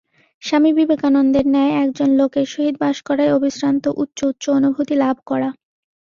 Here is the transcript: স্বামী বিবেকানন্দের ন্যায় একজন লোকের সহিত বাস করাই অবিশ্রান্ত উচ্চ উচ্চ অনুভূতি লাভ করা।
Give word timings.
স্বামী 0.41 0.71
বিবেকানন্দের 0.73 1.45
ন্যায় 1.47 1.73
একজন 1.83 2.09
লোকের 2.19 2.45
সহিত 2.45 2.75
বাস 2.79 2.97
করাই 3.01 3.29
অবিশ্রান্ত 3.31 3.83
উচ্চ 4.01 4.19
উচ্চ 4.23 4.43
অনুভূতি 4.57 4.95
লাভ 4.95 5.15
করা। 5.25 5.49